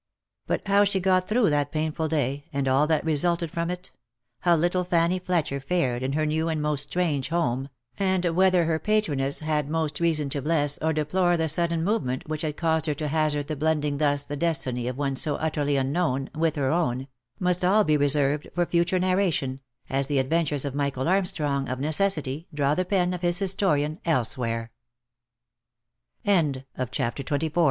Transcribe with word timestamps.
But 0.47 0.67
how 0.67 0.83
she 0.83 0.99
got 0.99 1.27
through 1.29 1.51
that 1.51 1.71
painful 1.71 2.07
day, 2.07 2.45
and 2.51 2.67
all 2.67 2.87
that 2.87 3.05
resulted 3.05 3.51
from 3.51 3.69
it— 3.69 3.91
how 4.39 4.55
little 4.55 4.83
Fanny 4.83 5.19
Fletcher 5.19 5.59
fared 5.59 6.01
in 6.01 6.13
her 6.13 6.25
new 6.25 6.49
and 6.49 6.59
most 6.59 6.89
strange 6.89 7.29
home, 7.29 7.69
and 7.99 8.25
whether 8.35 8.65
her 8.65 8.79
patroness 8.79 9.41
had 9.41 9.69
most 9.69 9.99
reason 9.99 10.27
to 10.31 10.41
bless 10.41 10.79
or 10.79 10.91
deplore 10.91 11.37
the 11.37 11.47
sudden 11.47 11.83
movement 11.83 12.27
which 12.27 12.41
had 12.41 12.57
caused 12.57 12.87
her 12.87 12.95
to 12.95 13.09
hazard 13.09 13.45
the 13.45 13.55
blending 13.55 13.99
thus 13.99 14.23
the 14.23 14.35
destiny 14.35 14.87
of 14.87 14.97
one 14.97 15.15
so 15.15 15.35
utterly 15.35 15.77
unknown, 15.77 16.31
with 16.33 16.55
her 16.55 16.71
own, 16.71 17.07
must 17.39 17.63
all 17.63 17.83
be 17.83 17.95
re 17.95 18.07
served 18.09 18.47
for 18.55 18.65
future 18.65 18.97
narration, 18.97 19.59
as 19.87 20.07
the 20.07 20.17
adventures 20.17 20.65
of 20.65 20.73
Michael 20.73 21.07
Armstrong, 21.07 21.69
of 21.69 21.79
necessity, 21.79 22.47
draw 22.55 22.73
the 22.73 22.85
pen 22.85 23.19
o 26.75 26.87